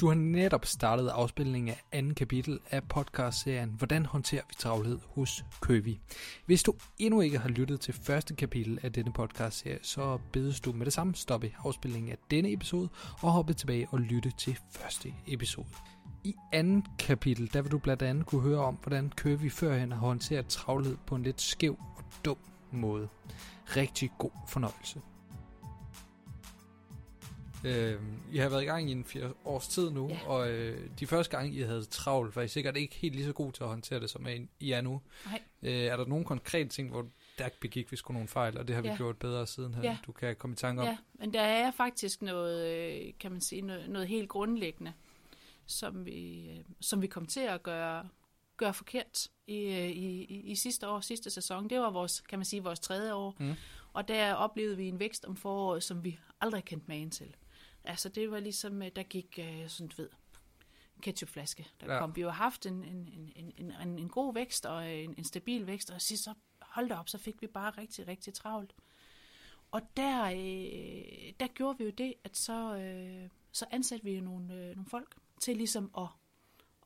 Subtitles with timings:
[0.00, 5.44] Du har netop startet afspilningen af anden kapitel af podcastserien Hvordan håndterer vi travlhed hos
[5.60, 6.00] Køvi.
[6.46, 10.72] Hvis du endnu ikke har lyttet til første kapitel af denne podcastserie, så bedes du
[10.72, 12.88] med det samme stoppe afspilningen af denne episode
[13.22, 15.68] og hoppe tilbage og lytte til første episode.
[16.24, 19.98] I anden kapitel, der vil du blandt andet kunne høre om, hvordan Køvi førhen har
[19.98, 22.38] håndteret travlhed på en lidt skæv og dum
[22.72, 23.08] måde.
[23.76, 25.00] Rigtig god fornøjelse.
[27.64, 28.00] Øh,
[28.32, 30.26] I har været i gang i en fire års tid nu, Ja.
[30.26, 33.32] og øh, de første gange, I havde travlt, var I sikkert ikke helt lige så
[33.32, 34.26] god til at håndtere det, som
[34.60, 35.00] I er nu.
[35.26, 35.42] Nej.
[35.62, 37.06] Øh, er der nogle konkrete ting, hvor
[37.38, 38.96] der begik vi sgu nogle fejl, og det har vi Ja.
[38.96, 39.98] gjort bedre siden her, Ja.
[40.06, 40.88] du kan komme i tanke om?
[40.88, 42.66] Ja, men der er faktisk noget,
[43.06, 44.92] øh, kan man sige, noget, noget helt grundlæggende,
[45.66, 48.08] som vi, øh, som vi kom til at gøre,
[48.56, 51.70] gøre forkert i, øh, i, i, i sidste år, sidste sæson.
[51.70, 53.34] Det var vores, kan man sige, vores tredje år.
[53.38, 53.54] Mm.
[53.92, 57.34] Og der oplevede vi en vækst om foråret, som vi aldrig kendte magen til.
[57.88, 60.08] Altså det var ligesom, øh, der gik øh, sådan, du ved,
[60.96, 61.98] en ketchupflaske, der Ja.
[62.00, 62.16] kom.
[62.16, 65.66] Vi har haft en, en, en, en, en, en god vækst og en, en stabil
[65.66, 68.74] vækst, og sidst så, hold da op, så fik vi bare rigtig, rigtig travlt.
[69.70, 74.20] Og der, øh, der gjorde vi jo det, at så, øh, så ansatte vi jo
[74.20, 76.08] nogle, øh, nogle folk til ligesom at,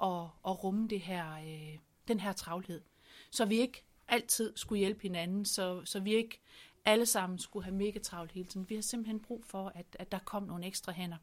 [0.02, 1.78] at, at rumme det her, øh,
[2.08, 2.82] den her travlhed.
[3.30, 6.40] Så vi ikke altid skulle hjælpe hinanden, så, så vi ikke
[6.84, 8.68] alle sammen skulle have mega travlt hele tiden.
[8.68, 11.16] Vi har simpelthen brug for, at, at der kom nogle ekstra hænder.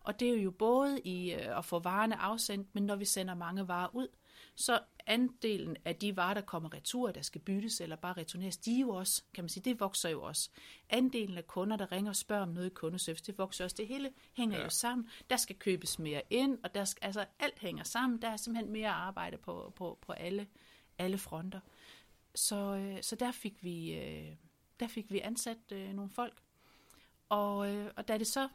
[0.00, 3.34] Og det er jo både i øh, at få varerne afsendt, men når vi sender
[3.34, 4.08] mange varer ud,
[4.54, 8.80] så andelen af de varer, der kommer retur, der skal byttes eller bare returneres, de
[8.80, 10.50] jo også, kan man sige, det vokser jo også.
[10.90, 13.76] Andelen af kunder, der ringer og spørger om noget i kundeservice, det vokser også.
[13.78, 14.60] Det hele hænger Ja.
[14.60, 14.64] ja.
[14.64, 15.08] jo sammen.
[15.30, 18.22] Der skal købes mere ind, og der skal, altså alt hænger sammen.
[18.22, 20.46] Der er simpelthen mere arbejde på, på, på alle,
[20.98, 21.60] alle fronter.
[22.34, 24.32] Så, øh, så der fik vi, øh,
[24.80, 26.42] der fik vi ansat øh, nogle folk.
[27.28, 28.48] Og, øh, og da det så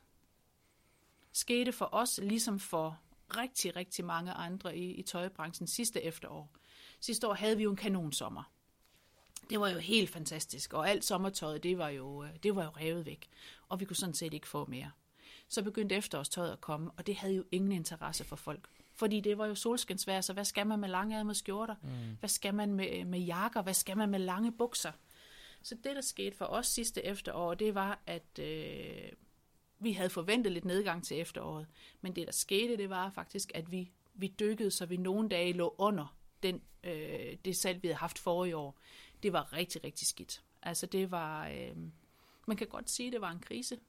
[1.32, 3.00] skete for os, ligesom for
[3.38, 6.50] rigtig, rigtig mange andre i, i tøjbranchen sidste efterår.
[7.00, 8.52] Sidste år havde vi jo en kanonsommer.
[9.50, 12.70] Det var jo helt fantastisk, og alt sommertøjet, det var jo, øh, det var jo
[12.70, 13.30] revet væk,
[13.70, 14.92] og vi kunne sådan set ikke få mere.
[15.48, 18.70] Så begyndte efterårstøjet at komme, og det havde jo ingen interesse for folk.
[18.94, 21.76] Fordi det var jo solskinsvejr, så hvad skal man med lange skjorter?
[21.82, 21.90] Mm.
[22.20, 23.62] Hvad skal man med, med jakker?
[23.62, 24.92] Hvad skal man med lange bukser?
[25.62, 29.12] Så det, der skete for os sidste efterår, det var, at øh,
[29.80, 31.68] vi havde forventet lidt nedgang til efteråret.
[32.02, 35.54] Men det, der skete, det var faktisk, at vi, vi dykkede, så vi nogle dage
[35.54, 38.80] lå under den, øh, det salg, vi havde haft forrige år.
[39.24, 40.44] Det var rigtig, rigtig skidt.
[40.62, 41.76] Altså det var, øh,
[42.48, 43.80] man kan godt sige, det var en krise.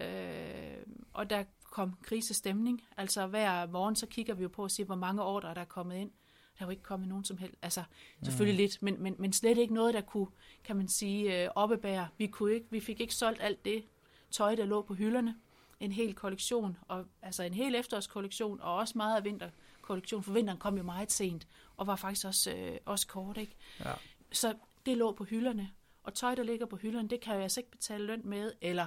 [0.00, 0.76] Øh,
[1.12, 2.82] og der kom krisestemning.
[2.96, 5.64] Altså hver morgen, så kigger vi jo på at se, hvor mange ordre der er
[5.64, 6.10] kommet ind.
[6.58, 7.56] Der er jo ikke kommet nogen som helst.
[7.62, 7.82] Altså
[8.22, 10.26] selvfølgelig lidt, men, men, men slet ikke noget, der kunne,
[10.64, 12.08] kan man sige, øh, oppebære.
[12.18, 13.84] Vi, kunne ikke, vi fik ikke solgt alt det
[14.30, 15.36] tøj, der lå på hylderne.
[15.80, 20.58] En hel kollektion, og, altså en hel efterårskollektion, og også meget af vinterkollektion, for vinteren
[20.58, 23.56] kom jo meget sent, og var faktisk også, øh, også kort, ikke?
[23.80, 23.92] Ja.
[24.32, 24.54] Så
[24.86, 25.70] det lå på hylderne,
[26.02, 28.86] og tøj, der ligger på hylderne, det kan jeg altså ikke betale løn med, eller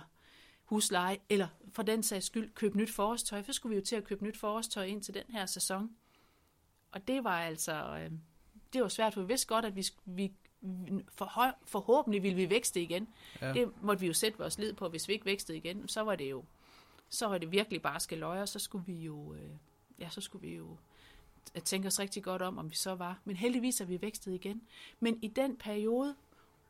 [0.63, 3.43] husleje, eller for den sags skyld købe nyt forårstøj.
[3.43, 5.89] Så skulle vi jo til at købe nyt forårstøj ind til den her sæson.
[6.97, 8.11] Og det var altså, øh,
[8.73, 10.33] det var svært, for vi vidste godt, at vi, vi
[11.13, 13.07] for, forhåbentlig ville vi vækste igen.
[13.41, 13.53] Ja.
[13.53, 14.89] Det måtte vi jo sætte vores lid på.
[14.89, 16.43] Hvis vi ikke vækstede igen, så var det jo
[17.09, 19.49] så var det virkelig bare skal løje, så skulle vi jo, øh,
[19.99, 20.77] ja, så skulle vi jo
[21.63, 23.19] tænke os rigtig godt om, om vi så var.
[23.25, 24.61] Men heldigvis er vi vækstet igen.
[24.99, 26.15] Men i den periode,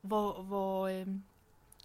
[0.02, 1.08] hvor, hvor, øh,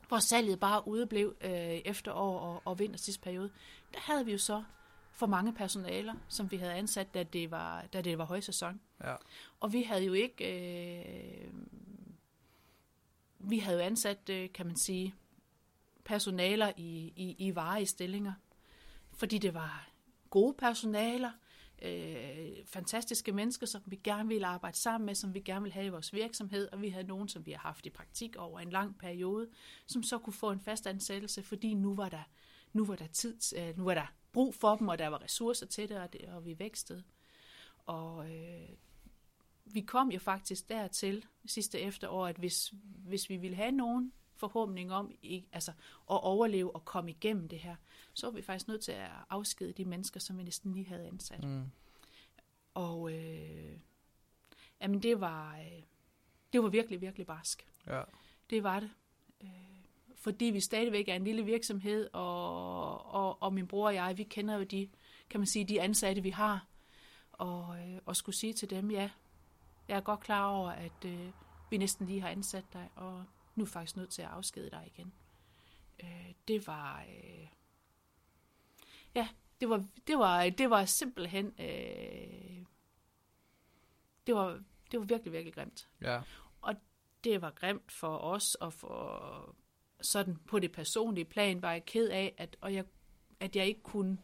[0.08, 1.50] hvor salget bare udeblev øh,
[1.84, 3.50] efterår og, og vinterstidsperiode,
[3.94, 4.62] der havde vi jo så
[5.12, 8.80] for mange personaler, som vi havde ansat, da det var, da det var højsæson.
[9.04, 9.14] Ja.
[9.60, 10.44] Og vi havde jo ikke...
[11.44, 11.52] Øh,
[13.38, 15.14] vi havde jo ansat, øh, kan man sige,
[16.04, 18.32] personaler i, i, i varige stillinger.
[19.12, 19.88] Fordi det var
[20.30, 21.30] gode personaler,
[21.82, 25.86] øh, fantastiske mennesker, som vi gerne ville arbejde sammen med, som vi gerne ville have
[25.86, 28.70] i vores virksomhed, og vi havde nogen, som vi har haft i praktik over en
[28.70, 29.48] lang periode,
[29.86, 32.22] som så kunne få en fast ansættelse, fordi nu var der,
[32.72, 35.66] nu var der tid, øh, nu var der brug for dem, og der var ressourcer
[35.66, 37.04] til det, og, det, og vi vækstede.
[37.86, 38.68] Og øh,
[39.64, 44.92] vi kom jo faktisk dertil sidste efterår, at hvis, hvis vi ville have nogen forhåbning
[44.92, 47.76] om ikke, altså, at overleve og komme igennem det her,
[48.14, 51.06] så var vi faktisk nødt til at afskede de mennesker, som vi næsten lige havde
[51.06, 51.44] ansat.
[51.44, 51.64] Mm.
[52.74, 53.78] Og øh,
[54.80, 55.82] jamen det var, øh,
[56.52, 57.66] det var virkelig, virkelig barsk.
[57.86, 58.02] Ja.
[58.50, 58.90] Det var det.
[59.40, 59.81] Øh,
[60.22, 64.22] fordi vi stadigvæk er en lille virksomhed, og, og, og min bror og jeg, vi
[64.22, 64.88] kender jo de,
[65.30, 66.66] kan man sige, de ansatte, vi har.
[67.32, 69.10] Og, øh, og skulle sige til dem, ja,
[69.88, 71.32] jeg er godt klar over, at øh,
[71.70, 73.24] vi næsten lige har ansat dig, og
[73.54, 75.12] nu er vi faktisk nødt til at afskede dig igen.
[76.02, 77.04] Øh, det var...
[77.08, 77.48] Øh,
[79.14, 79.28] ja,
[79.60, 82.64] det var, det var, det var simpelthen, øh,
[84.26, 85.88] det var, det var virkelig, virkelig grimt.
[86.00, 86.20] Ja.
[86.60, 86.74] Og
[87.24, 89.56] det var grimt for os, og for
[90.02, 92.84] sådan på det personlige plan var jeg ked af, at, og jeg,
[93.40, 94.18] at jeg ikke kunne...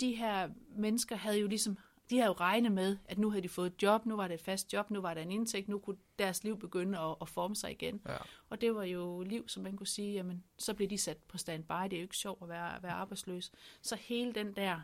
[0.00, 1.78] De her mennesker havde jo ligesom,
[2.10, 4.34] de havde jo regnet med, at nu havde de fået et job, nu var det
[4.34, 7.28] et fast job, nu var der en indtægt, nu kunne deres liv begynde at, at
[7.28, 8.00] forme sig igen.
[8.08, 8.16] Ja.
[8.50, 11.38] Og det var jo liv, som man kunne sige, jamen, så blev de sat på
[11.38, 13.52] standby, det er jo ikke sjovt at være, være arbejdsløs.
[13.82, 14.80] Så hele den der,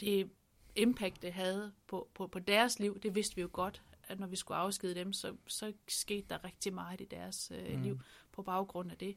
[0.00, 0.30] det
[0.76, 4.26] impact, det havde på, på, på deres liv, det vidste vi jo godt, at når
[4.26, 7.82] vi skulle afskede dem, så, så skete der rigtig meget i deres øh, mm.
[7.82, 8.00] liv
[8.32, 9.16] på baggrund af det.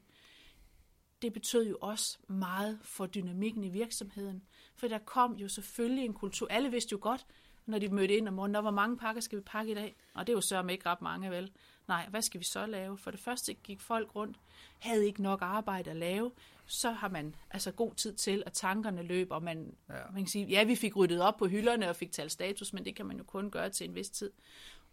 [1.22, 4.42] Det betød jo også meget for dynamikken i virksomheden,
[4.76, 6.48] for der kom jo selvfølgelig en kultur.
[6.50, 7.26] Alle vidste jo godt,
[7.66, 9.96] når de mødte ind om morgenen, var mange pakker, skal vi pakke i dag?
[10.14, 11.52] Og det er jo sørme ikke ret mange, vel?
[11.88, 12.98] Nej, hvad skal vi så lave?
[12.98, 14.36] For det første gik folk rundt,
[14.78, 16.32] havde ikke nok arbejde at lave,
[16.66, 19.94] så har man altså god tid til, at tankerne løber, og man, ja.
[20.12, 22.84] man kan sige, ja, vi fik ryddet op på hylderne og fik talt status, men
[22.84, 24.30] det kan man jo kun gøre til en vis tid.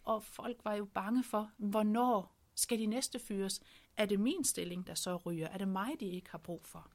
[0.04, 3.62] Og folk var jo bange for, hvornår skal de næste fyres?
[3.98, 5.48] Er det min stilling, der så ryger?
[5.48, 6.92] Er det mig, de ikke har brug for?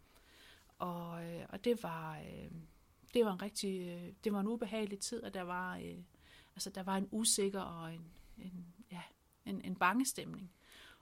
[0.78, 2.18] Og, øh, og det var...
[2.18, 2.50] Øh,
[3.14, 5.98] det var en rigtig, øh, det var en ubehagelig tid, og der var, øh,
[6.54, 8.04] altså der var en usikker og en,
[8.38, 9.02] en, ja,
[9.44, 10.52] en, en bange stemning.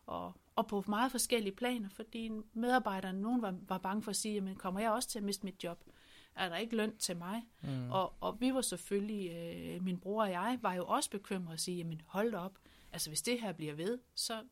[0.07, 4.41] Og, og på meget forskellige planer, fordi medarbejderne, nogen var, var bange for at sige,
[4.41, 5.85] men kommer jeg også til at miste mit job?
[6.37, 7.43] Er der ikke løn til mig?
[7.63, 7.91] Mm.
[7.91, 11.61] Og, og vi var selvfølgelig, øh, min bror og jeg, var jo også bekymrede at
[11.61, 12.59] sige, jamen hold op,
[12.93, 14.43] altså hvis det her bliver ved, så,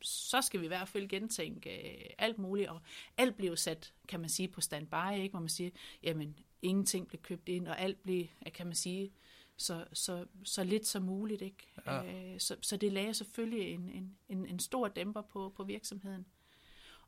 [0.00, 2.80] så skal vi i hvert fald gentænke øh, alt muligt, og
[3.16, 5.30] alt blev sat, kan man sige, på standby, ikke?
[5.30, 5.70] hvor man siger,
[6.02, 9.12] jamen ingenting blev købt ind, og alt blev, kan man sige,
[9.56, 11.42] så, så, så lidt som muligt.
[11.42, 11.72] Ikke?
[11.86, 12.32] Ja.
[12.32, 16.26] Øh, så, så det lagde selvfølgelig en, en, en, en stor dæmper på, på virksomheden.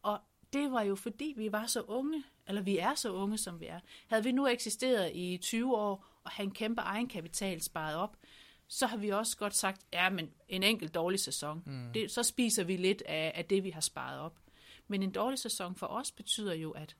[0.02, 0.20] Og
[0.54, 3.66] det var jo fordi, vi var så unge, eller vi er så unge, som vi
[3.66, 3.80] er.
[4.06, 8.16] Havde vi nu eksisteret i 20 år, og have en kæmpe egenkapital sparet op,
[8.68, 11.92] så har vi også godt sagt, ja, men en enkelt dårlig sæson, mm.
[11.94, 14.38] det, så spiser vi lidt af, af det, vi har sparet op.
[14.88, 16.96] Men en dårlig sæson for os betyder jo, at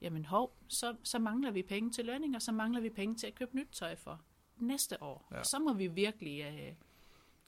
[0.00, 3.26] jamen hov, så, så mangler vi penge til lønning, og så mangler vi penge til
[3.26, 4.20] at købe nyt tøj for
[4.56, 5.28] næste år.
[5.32, 5.42] Ja.
[5.42, 6.74] Så må vi virkelig øh,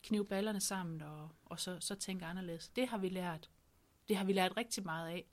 [0.03, 2.69] knive ballerne sammen og, og så, så tænke anderledes.
[2.69, 3.50] Det har vi lært.
[4.09, 5.25] Det har vi lært rigtig meget af.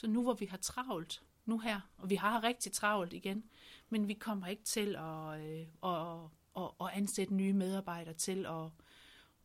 [0.00, 3.44] Så nu hvor vi har travlt, nu her, og vi har rigtig travlt igen,
[3.88, 6.20] men vi kommer ikke til at, øh, at,
[6.56, 8.64] at, at ansætte nye medarbejdere til at,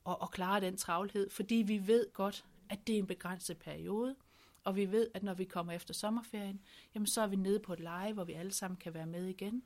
[0.08, 4.16] at, at klare den travlhed, fordi vi ved godt, at det er en begrænset periode,
[4.64, 6.62] og vi ved, at når vi kommer efter sommerferien,
[6.94, 9.26] jamen så er vi nede på et leje, hvor vi alle sammen kan være med
[9.26, 9.64] igen.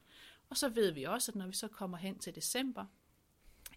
[0.49, 2.85] Og så ved vi også, at når vi så kommer hen til december,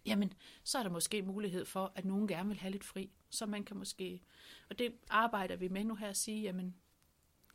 [0.07, 0.33] jamen
[0.65, 3.11] så er der måske mulighed for, at nogen gerne vil have lidt fri.
[3.31, 4.23] Så man kan måske,
[4.71, 6.75] og det arbejder vi med nu her at sige, jamen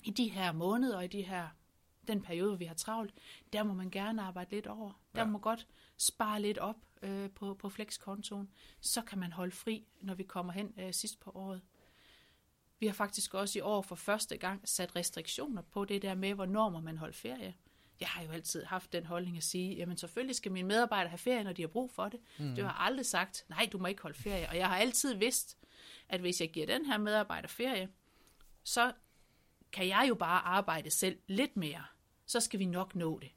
[0.03, 1.47] i de her måneder og i de her,
[2.07, 3.13] den periode, vi har travlt,
[3.53, 5.01] der må man gerne arbejde lidt over.
[5.15, 5.27] Der ja.
[5.27, 5.67] må godt
[5.97, 8.49] spare lidt op øh, på, på flexkontoen.
[8.81, 11.61] Så kan man holde fri, når vi kommer hen øh, sidst på året.
[12.79, 16.33] Vi har faktisk også i år for første gang sat restriktioner på det der med,
[16.33, 17.55] hvornår må man holde ferie.
[17.99, 21.17] Jeg har jo altid haft den holdning at sige, jamen selvfølgelig skal mine medarbejdere have
[21.17, 22.19] ferie, når de har brug for det.
[22.39, 22.55] Mm.
[22.55, 24.49] Det har aldrig sagt, nej, du må ikke holde ferie.
[24.49, 25.57] Og jeg har altid vidst,
[26.09, 27.89] at hvis jeg giver den her medarbejder ferie,
[28.63, 28.93] så
[29.71, 31.83] kan jeg jo bare arbejde selv lidt mere.
[32.25, 33.31] Så skal vi nok nå det.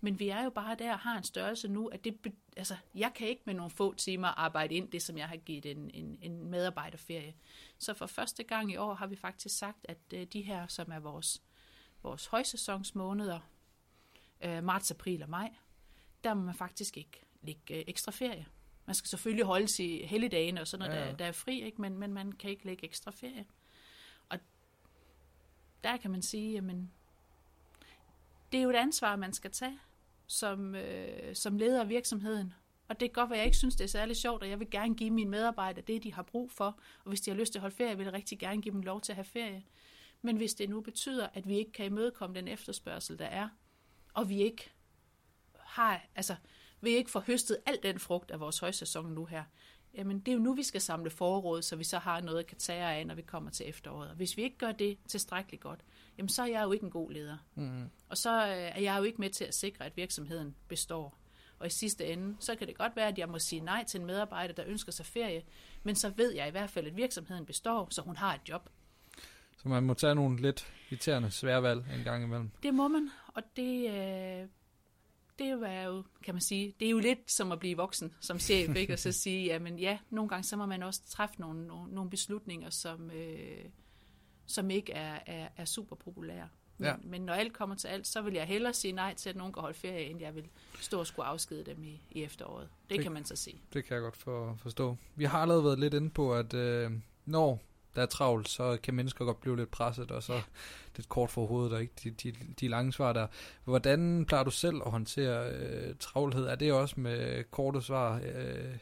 [0.00, 3.12] Men vi er jo bare der og har en størrelse nu, at det, altså, jeg
[3.14, 6.18] kan ikke med nogle få timer arbejde ind det, som jeg har givet en, en,
[6.22, 7.34] en medarbejderferie.
[7.78, 10.92] Så for første gang i år har vi faktisk sagt, at uh, de her, som
[10.92, 11.42] er vores,
[12.02, 13.40] vores højsæsonsmåneder,
[14.46, 15.54] uh, marts, april og maj,
[16.24, 18.46] der må man faktisk ikke lægge uh, ekstra ferie.
[18.86, 21.10] Man skal selvfølgelig holde sig helligdagene og sådan noget, ja.
[21.10, 21.80] Der, der er fri, ikke?
[21.80, 23.46] Men, men man kan ikke lægge ekstra ferie.
[25.86, 26.90] Der kan man sige, jamen,
[28.52, 29.78] det er jo et ansvar, man skal tage
[30.26, 32.52] som, øh, som leder af virksomheden.
[32.88, 34.60] Og det kan godt være, at jeg ikke synes, det er særlig sjovt, og jeg
[34.60, 36.78] vil gerne give mine medarbejdere det, de har brug for.
[37.04, 38.82] Og hvis de har lyst til at holde ferie, vil jeg rigtig gerne give dem
[38.82, 39.64] lov til at have ferie.
[40.22, 43.48] Men hvis det nu betyder, at vi ikke kan imødekomme den efterspørgsel, der er,
[44.14, 44.72] og vi ikke
[45.58, 46.36] har, altså,
[46.80, 49.44] vi ikke får høstet al den frugt af vores højsæson nu her,
[49.96, 52.46] jamen det er jo nu, vi skal samle forråd, så vi så har noget at
[52.46, 54.10] kan tage af, når vi kommer til efteråret.
[54.10, 55.80] Og hvis vi ikke gør det tilstrækkeligt godt,
[56.18, 57.36] jamen så er jeg jo ikke en god leder.
[57.54, 57.84] Mm.
[58.08, 61.18] Og så øh, er jeg jo ikke med til at sikre, at virksomheden består.
[61.58, 64.00] Og i sidste ende, så kan det godt være, at jeg må sige nej til
[64.00, 65.42] en medarbejder, der ønsker sig ferie,
[65.82, 68.68] men så ved jeg i hvert fald, at virksomheden består, så hun har et job.
[69.56, 72.50] Så man må tage nogle lidt irriterende sværvalg en gang imellem.
[72.62, 74.48] Det må man, og det, øh,
[75.38, 78.38] det er jo, kan man sige, det er jo lidt som at blive voksen som
[78.38, 78.92] chef, ikke?
[78.92, 82.10] og så sige, jamen ja, nogle gange så må man også træffe nogle, nogle, nogle
[82.10, 83.64] beslutninger, som, øh,
[84.46, 86.48] som ikke er, er, er super populære.
[86.78, 86.94] Men, Ja.
[87.04, 89.52] men når alt kommer til alt, så vil jeg hellere sige nej til, at nogen
[89.52, 90.48] kan holde ferie, end jeg vil
[90.80, 92.68] stå og skulle afskede dem i, i efteråret.
[92.82, 93.60] Det, Det- kan man så se.
[93.72, 94.96] Det kan jeg godt for, forstå.
[95.14, 96.90] Vi har allerede været lidt inde på, at øh,
[97.24, 97.62] når
[97.96, 100.40] der er travlt, så kan mennesker godt blive lidt presset, og så
[100.96, 103.26] lidt kort for hovedet, og ikke de, de, de lange svar der.
[103.64, 106.46] Hvordan plejer du selv at håndtere øh, travlhed?
[106.46, 108.20] Er det også med korte svar?
[108.24, 108.76] Øh,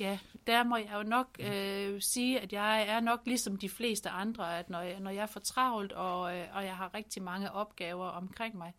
[0.00, 4.10] Ja, der må jeg jo nok øh, sige, at jeg er nok ligesom de fleste
[4.10, 7.22] andre, at når jeg, når jeg er for travlt, og, øh, og jeg har rigtig
[7.22, 8.72] mange opgaver omkring mig,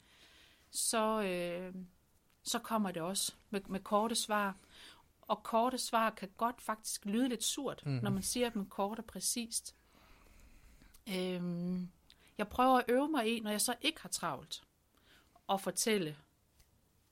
[0.71, 1.73] så, øh,
[2.43, 4.55] så kommer det også med, med korte svar.
[5.27, 7.91] Og korte svar kan godt faktisk lyde lidt surt, mm.
[7.91, 9.75] når man siger dem kort og præcist.
[11.09, 11.89] Øhm,
[12.37, 14.63] jeg prøver at øve mig i, når jeg så ikke har travlt,
[15.49, 16.17] at fortælle,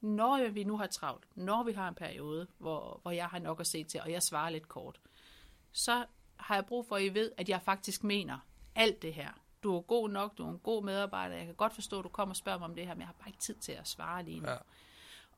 [0.01, 3.59] når vi nu har travlt, når vi har en periode, hvor, hvor jeg har nok
[3.59, 4.99] at se til, og jeg svarer lidt kort,
[5.71, 6.05] så
[6.35, 8.39] har jeg brug for, at I ved, at jeg faktisk mener
[8.75, 9.29] alt det her.
[9.63, 12.09] Du er god nok, du er en god medarbejder, jeg kan godt forstå, at du
[12.09, 13.87] kommer og spørger mig om det her, men jeg har bare ikke tid til at
[13.87, 14.49] svare lige nu.
[14.49, 14.57] Ja.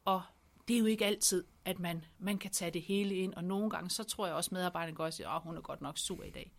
[0.06, 0.22] Og
[0.68, 3.70] det er jo ikke altid, at man, man kan tage det hele ind, og nogle
[3.70, 5.98] gange, så tror jeg også, at medarbejderne går og siger, at hun er godt nok
[5.98, 6.54] sur i dag.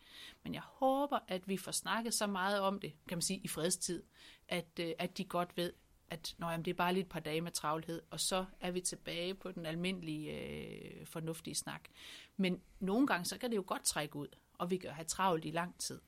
[0.45, 3.49] Men jeg håber, at vi får snakket så meget om det, kan man sige, i
[3.49, 4.03] fredstid,
[4.49, 5.73] at, øh, at de godt ved,
[6.11, 8.71] at nå, jamen, det er bare lige et par dage med travlhed, og så er
[8.71, 11.89] vi tilbage på den almindelige, øh, fornuftige snak.
[12.37, 15.45] Men nogle gange, så kan det jo godt trække ud, og vi kan have travlt
[15.45, 16.01] i lang tid.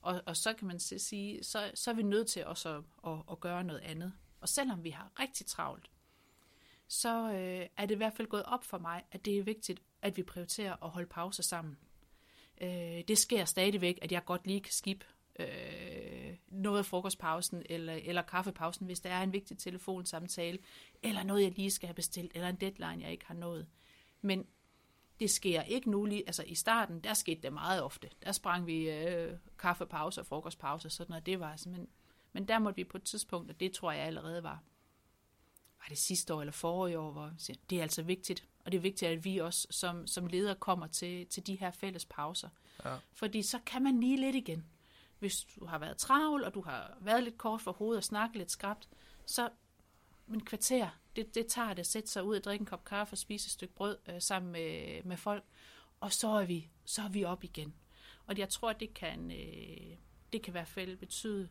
[0.00, 3.18] Og, og så kan man sige, så, så er vi nødt til også at, at,
[3.30, 4.12] at gøre noget andet.
[4.40, 5.90] Og selvom vi har rigtig travlt,
[6.88, 9.82] så øh, er det i hvert fald gået op for mig, at det er vigtigt,
[10.02, 11.78] at vi prioriterer at holde pauser sammen.
[12.60, 15.04] Øh, det sker stadigvæk, at jeg godt lige kan skip
[15.38, 20.58] øh, noget af frokostpausen eller, eller kaffepausen, hvis der er en vigtig telefonsamtale,
[21.02, 23.66] eller noget, jeg lige skal have bestilt, eller en deadline, jeg ikke har nået.
[24.20, 24.46] Men
[25.20, 28.10] det sker ikke nu lige, altså i starten, der skete det meget ofte.
[28.24, 31.88] Der sprang vi øh, kaffepauser, frokostpauser, sådan noget, det var simpelthen,
[32.32, 34.62] men, men der måtte vi på et tidspunkt, og det tror jeg allerede var,
[35.78, 38.78] var det sidste år eller forrige år, hvor siger, det er altså vigtigt, og det
[38.78, 42.48] er vigtigt, at vi også som, som ledere kommer til, til de her fælles pauser.
[42.84, 42.96] Ja.
[43.12, 44.66] Fordi så kan man lige lidt igen.
[45.18, 48.36] Hvis du har været travl, og du har været lidt kort for hovedet og snakket
[48.36, 48.88] lidt skrabt,
[49.26, 49.50] så
[50.28, 53.14] en kvarter, det, det tager det at sætte sig ud og drikke en kop kaffe
[53.14, 55.44] og spise et stykke brød øh, sammen med, med folk,
[56.00, 57.74] og så er vi, så er vi op igen.
[58.26, 59.96] Og jeg tror, det kan, øh,
[60.32, 61.48] det kan i hvert fald betyde,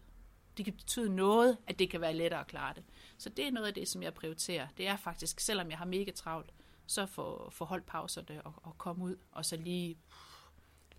[0.58, 2.84] det kan betyde noget, at det kan være lettere at klare det.
[3.18, 4.68] Så det er noget af det, som jeg prioriterer.
[4.78, 6.54] Det er faktisk, selvom jeg har mega travlt,
[6.88, 9.98] så få, få holdt pauserne og, og komme ud, og så lige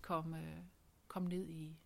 [0.01, 0.59] komme, øh,
[1.09, 1.77] komme ned i,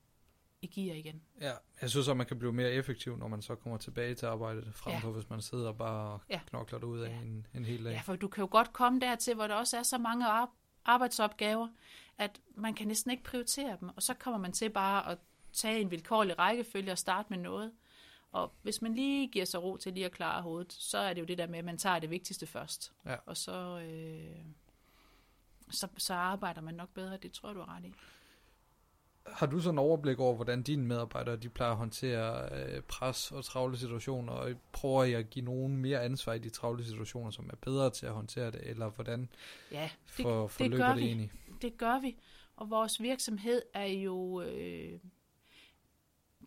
[0.63, 1.23] i gear igen.
[1.41, 1.53] Ja,
[1.83, 4.75] jeg synes at man kan blive mere effektiv, når man så kommer tilbage til arbejdet,
[4.75, 4.99] frem Ja.
[4.99, 6.41] for hvis man sidder og bare Ja.
[6.47, 7.17] knokler det ud af Ja.
[7.21, 7.93] en, en hel dag.
[7.93, 10.51] Ja, for du kan jo godt komme dertil, hvor der også er så mange ar-
[10.85, 11.69] arbejdsopgaver,
[12.19, 15.19] at man kan næsten ikke prioritere dem, og så kommer man til bare at
[15.53, 17.73] tage en vilkårlig rækkefølge og starte med noget.
[18.33, 21.21] Og hvis man lige giver sig ro til lige at klare hovedet, så er det
[21.21, 22.93] jo det der med, at man tager det vigtigste først.
[23.07, 23.17] Ja.
[23.27, 24.37] Og så, øh,
[25.71, 27.93] så, så arbejder man nok bedre, det tror jeg, du har ret i.
[29.27, 33.33] Har du sådan en overblik over, hvordan dine medarbejdere de plejer at håndtere øh, pres
[33.33, 37.31] og travle situationer, og prøver I at give nogen mere ansvar i de travle situationer,
[37.31, 39.29] som er bedre til at håndtere det, eller hvordan
[39.71, 41.07] Ja, for, forløber gør det vi.
[41.07, 41.33] egentlig?
[41.63, 42.17] det gør vi.
[42.57, 44.43] Og vores virksomhed er jo...
[44.43, 44.99] Øh,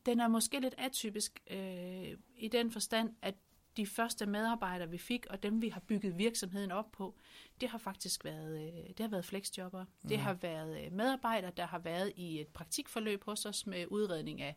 [0.06, 3.36] den er måske lidt atypisk øh, i den forstand, at
[3.78, 7.16] de første medarbejdere, vi fik, og dem, vi har bygget virksomheden op på,
[7.62, 9.84] det har faktisk været, øh, det har været flexjobber.
[9.84, 10.10] Mm.
[10.10, 14.42] Det har været øh, medarbejdere, der har været i et praktikforløb hos os med udredning
[14.42, 14.56] af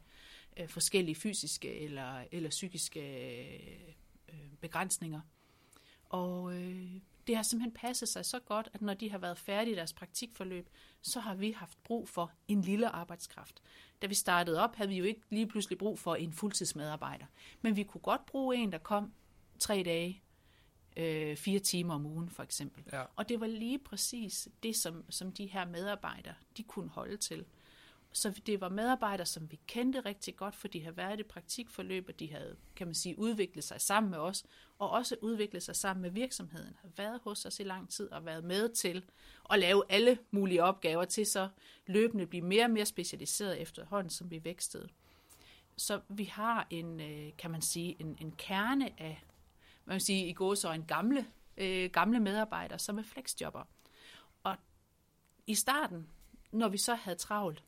[0.57, 3.00] øh, forskellige fysiske eller, eller psykiske
[4.28, 5.21] øh, begrænsninger.
[6.05, 9.73] Og øh, det har simpelthen passet sig så godt, at når de har været færdige
[9.73, 10.68] i deres praktikforløb,
[11.02, 13.62] så har vi haft brug for en lille arbejdskraft.
[14.02, 17.26] Da vi startede op, havde vi jo ikke lige pludselig brug for en fuldtidsmedarbejder.
[17.62, 19.12] Men vi kunne godt bruge en, der kom
[19.58, 20.23] tre dage,
[20.97, 22.85] øh, fire timer om ugen for eksempel.
[22.92, 23.04] Ja.
[23.16, 27.44] Og det var lige præcis det, som, som de her medarbejdere, de kunne holde til.
[28.18, 32.08] Så det var medarbejdere, som vi kendte rigtig godt, for de havde været i praktikforløb,
[32.08, 34.44] og de havde, kan man sige, udviklet sig sammen med os,
[34.78, 38.25] og også udviklet sig sammen med virksomheden, havde været hos os i lang tid og
[38.25, 39.04] været med til
[39.50, 41.48] at lave alle mulige opgaver til så
[41.87, 44.88] løbende blive mere og mere specialiseret efterhånden, som vi vækstede.
[45.76, 49.25] Så vi har en, øh, kan man sige, en, en kerne af,
[49.84, 53.64] man kan sige i går så en gamle, øh, gamle medarbejdere, som er flexjobber.
[54.42, 54.56] Og
[55.46, 56.08] i starten,
[56.52, 57.62] når vi så havde travlt,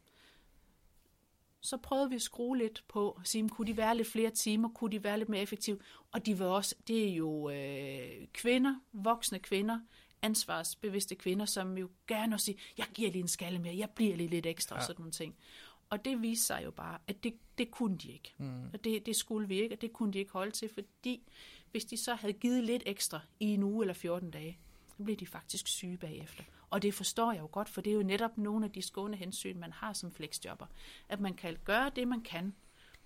[1.60, 4.68] så prøvede vi at skrue lidt på og sige, kunne de være lidt flere timer,
[4.68, 5.78] kunne de være lidt mere effektive.
[6.12, 9.80] Og de var også, det er jo øh, kvinder, voksne kvinder,
[10.22, 14.16] ansvarsbevidste kvinder, som jo gerne også siger, jeg giver lige en skalle mere, jeg bliver
[14.16, 14.80] lige lidt ekstra, Ja.
[14.80, 14.86] ja.
[14.86, 15.36] sådan nogle ting.
[15.90, 18.34] Og det viste sig jo bare, at det, det kunne de ikke.
[18.38, 18.64] Mm.
[18.72, 21.22] Og det, det skulle vi ikke, og det kunne de ikke holde til, fordi
[21.70, 24.58] hvis de så havde givet lidt ekstra i en uge eller 14 dage,
[24.96, 26.44] så blev de faktisk syge bagefter.
[26.70, 29.16] Og det forstår jeg jo godt, for det er jo netop nogle af de skåne
[29.16, 30.66] hensyn, man har som flexjobber.
[31.08, 32.54] At man kan gøre det, man kan,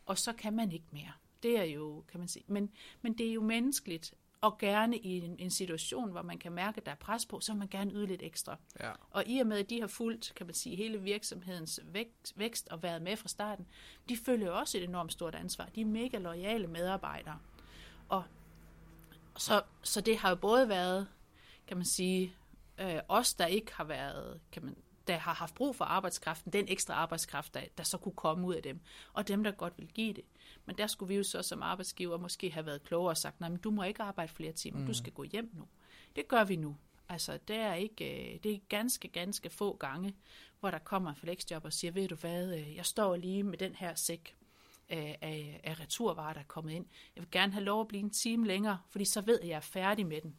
[0.07, 1.13] og så kan man ikke mere.
[1.43, 2.45] Det er jo, kan man sige.
[2.49, 2.71] Men,
[3.03, 6.77] men det er jo menneskeligt, og gerne i en, en situation, hvor man kan mærke,
[6.77, 8.57] at der er pres på, så vil man gerne yde lidt ekstra.
[8.81, 8.93] Ja.
[9.11, 12.69] Og i og med, at de har fulgt, kan man sige, hele virksomhedens vækst, vækst
[12.69, 13.67] og været med fra starten,
[14.09, 15.67] de følger jo også et enormt stort ansvar.
[15.75, 17.39] De er mega lojale medarbejdere.
[18.09, 18.25] Og
[19.37, 21.09] så, så det har jo både været,
[21.67, 22.35] kan man sige,
[22.79, 24.77] øh, os, der ikke har været, kan man,
[25.07, 28.55] der har haft brug for arbejdskraften, den ekstra arbejdskraft, der, der så kunne komme ud
[28.55, 28.81] af dem,
[29.13, 30.25] og dem, der godt vil give det.
[30.67, 33.49] Men der skulle vi jo så som arbejdsgiver måske have været klogere og sagt, nej,
[33.49, 34.87] men du må ikke arbejde flere timer, mm.
[34.87, 35.69] du skal gå hjem nu.
[36.17, 36.77] Det gør vi nu.
[37.09, 40.15] Altså, det er, ikke, øh, det er ganske, ganske få gange,
[40.61, 43.59] hvor der kommer en flexjob og siger, ved du hvad, øh, jeg står lige med
[43.59, 44.37] den her sæk
[44.89, 46.87] af, af, af returvarer, der er kommet ind.
[47.17, 49.49] Jeg vil gerne have lov at blive en time længere, fordi så ved jeg, at
[49.49, 50.39] jeg er færdig med den.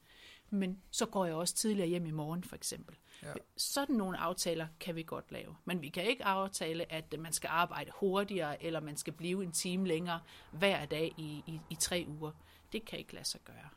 [0.55, 2.95] Men så går jeg også tidligere hjem i morgen, for eksempel.
[3.23, 3.33] Ja.
[3.57, 5.55] Sådan nogle aftaler kan vi godt lave.
[5.65, 9.51] Men vi kan ikke aftale, at man skal arbejde hurtigere, eller man skal blive en
[9.51, 10.19] time længere
[10.51, 12.31] hver dag i, i, i tre uger.
[12.71, 13.69] Det kan ikke lade sig gøre.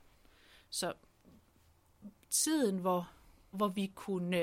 [0.71, 0.93] Så
[2.31, 3.11] tiden, hvor,
[3.51, 4.37] hvor vi kunne,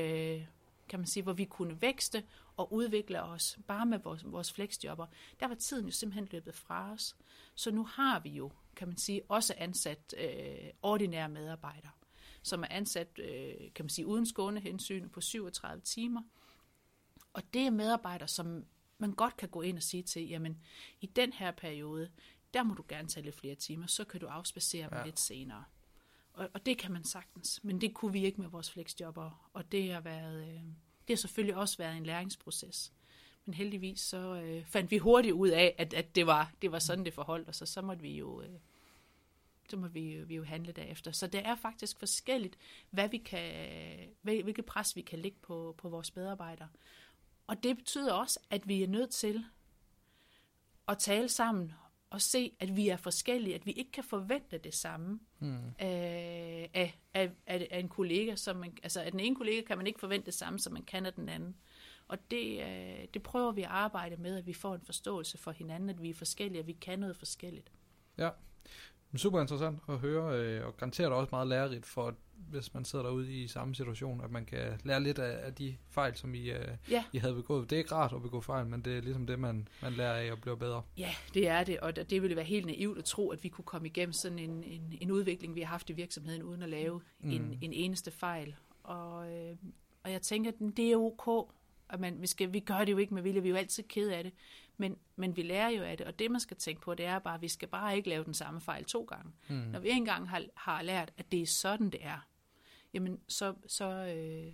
[0.90, 2.24] kan man sige, hvor vi kunne vækste
[2.58, 5.06] og udvikle os bare med vores, vores flexjobber,
[5.40, 7.16] der var tiden jo simpelthen løbet fra os.
[7.56, 11.92] Så nu har vi jo, kan man sige, også ansat øh, ordinære medarbejdere
[12.46, 16.22] som er ansat, øh, kan man sige, uden skåne hensyn på 37 timer.
[17.34, 18.66] Og det er medarbejdere, som
[18.98, 20.58] man godt kan gå ind og sige til, jamen,
[21.02, 22.10] i den her periode,
[22.54, 25.06] der må du gerne tage lidt flere timer, så kan du afspacere dem ja.
[25.06, 25.64] lidt senere.
[26.34, 29.72] Og, og det kan man sagtens, men det kunne vi ikke med vores flexjobber, og
[29.72, 30.62] det har, været, øh,
[31.08, 32.94] det har selvfølgelig også været en læringsproces.
[33.46, 36.80] Men heldigvis så øh, fandt vi hurtigt ud af, at, at det, var, det var
[36.80, 38.60] sådan, det forholdt og så måtte vi jo øh,
[39.70, 41.12] så må vi, vi jo handle derefter.
[41.12, 42.58] Så det er faktisk forskelligt,
[42.90, 46.70] hvad vi kan, hvilket pres vi kan lægge på, på vores medarbejdere.
[47.48, 49.46] Og det betyder også, at vi er nødt til
[50.88, 51.74] at tale sammen
[52.10, 55.58] og se, at vi er forskellige, at vi ikke kan forvente det samme mm.
[55.80, 58.36] af, af, af, af en kollega.
[58.36, 60.84] Som man, altså af den ene kollega kan man ikke forvente det samme, som man
[60.84, 61.56] kan af den anden.
[62.08, 65.52] Og det, øh, det prøver vi at arbejde med, at vi får en forståelse for
[65.52, 67.72] hinanden, at vi er forskellige, at vi kan noget forskelligt.
[68.18, 68.30] Ja,
[69.18, 72.16] super interessant at høre, øh, og garanteret også meget lærerigt for,
[72.50, 75.78] hvis man sidder derude i samme situation, at man kan lære lidt af, af de
[75.90, 77.04] fejl, som I, øh, ja.
[77.14, 77.70] I havde begået.
[77.70, 80.14] Det er ikke rart at begå fejl, men det er ligesom det, man, man lærer
[80.14, 80.84] af og bliver bedre.
[80.98, 83.66] Ja, det er det, og det ville være helt naivt at tro, at vi kunne
[83.66, 87.02] komme igennem sådan en, en, en udvikling, vi har haft i virksomheden, uden at lave
[87.20, 87.30] mm.
[87.30, 88.56] en, en eneste fejl.
[88.84, 89.56] Og, øh,
[90.04, 91.52] og jeg tænker, at det er ok,
[91.90, 93.84] at man, vi, skal, vi gør det jo ikke med vilje, vi er jo altid
[93.84, 94.34] ked af det.
[94.78, 97.20] Men, men vi lærer jo af det, og det man skal tænke på, det er
[97.20, 99.32] bare, at vi skal bare ikke lave den samme fejl to gange.
[99.50, 99.56] Mm.
[99.56, 102.28] Når vi engang har, har lært, at det er sådan, det er,
[102.94, 104.54] jamen så, så, øh,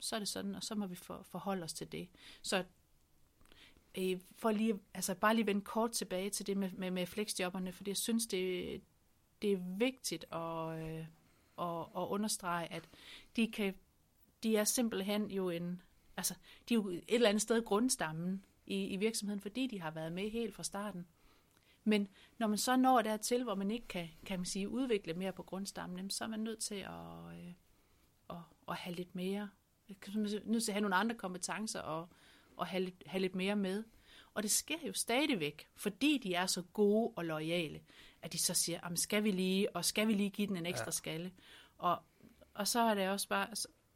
[0.00, 2.08] så er det sådan, og så må vi for, forholde os til det.
[2.42, 2.64] Så
[3.98, 7.72] øh, for lige, altså bare lige vende kort tilbage til det med, med, med flexjobberne,
[7.72, 8.80] for jeg synes, det,
[9.42, 11.06] det er vigtigt at, øh,
[11.58, 12.88] at, at understrege, at
[13.36, 13.74] de, kan,
[14.42, 15.82] de er simpelthen jo en,
[16.16, 16.34] altså,
[16.68, 20.12] de er jo et eller andet sted grundstammen i, i virksomheden, fordi de har været
[20.12, 21.06] med helt fra starten.
[21.84, 25.32] Men når man så når dertil, hvor man ikke kan, kan man sige, udvikle mere
[25.32, 27.52] på grundstammen, så er man nødt til at, øh,
[28.30, 28.36] at,
[28.68, 29.48] at have lidt mere,
[30.44, 32.08] nødt til at have nogle andre kompetencer og,
[32.56, 33.84] og have, lidt, have lidt mere med.
[34.34, 37.80] Og det sker jo stadigvæk, fordi de er så gode og lojale,
[38.22, 40.84] at de så siger, skal vi lige, og skal vi lige give den en ekstra
[40.84, 40.90] ja.
[40.90, 41.32] skalle.
[41.78, 42.02] Og,
[42.54, 43.48] og så er det også bare,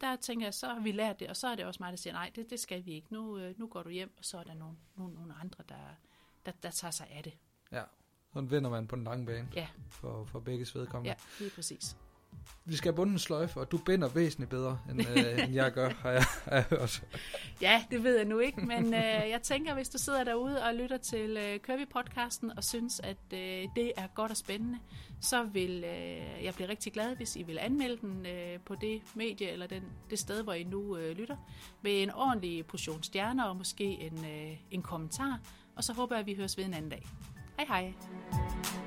[0.04, 1.96] der tænker jeg, så har vi lært det, og så er det også mig, der
[1.96, 3.12] siger, nej, det, det skal vi ikke.
[3.12, 5.94] Nu, øh, nu går du hjem, og så er der nogle, nogle, nogle andre, der,
[6.46, 7.32] der, der tager sig af det.
[7.72, 7.82] Ja,
[8.32, 9.68] sådan vinder man på den lange bane ja.
[9.88, 11.10] for, for begge vedkommende.
[11.10, 11.96] Ja, lige præcis
[12.64, 15.72] vi skal have bundet en sløjfe, og du binder væsentligt bedre, end, øh, end jeg
[15.72, 17.04] gør, har jeg, har jeg hørt.
[17.60, 20.74] Ja, det ved jeg nu ikke, men øh, jeg tænker, hvis du sidder derude og
[20.74, 23.38] lytter til øh, Kirby-podcasten og synes, at øh,
[23.76, 24.78] det er godt og spændende,
[25.20, 29.02] så vil øh, jeg blive rigtig glad, hvis I vil anmelde den øh, på det
[29.14, 31.36] medie eller den, det sted, hvor I nu øh, lytter,
[31.82, 35.40] med en ordentlig portion stjerner og måske en, øh, en kommentar,
[35.76, 37.06] og så håber jeg, at vi høres ved en anden dag.
[37.58, 38.83] Hej hej!